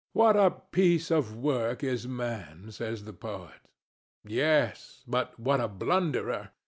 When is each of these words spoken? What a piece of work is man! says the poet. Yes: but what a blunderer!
What 0.13 0.35
a 0.35 0.49
piece 0.49 1.11
of 1.11 1.35
work 1.37 1.83
is 1.83 2.07
man! 2.07 2.71
says 2.71 3.03
the 3.03 3.13
poet. 3.13 3.59
Yes: 4.25 5.03
but 5.07 5.39
what 5.39 5.59
a 5.61 5.67
blunderer! 5.67 6.49